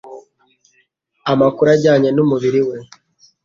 amakuru 1.31 1.67
ajyanye 1.75 2.09
n'umubiri 2.13 2.61
we 2.67 2.77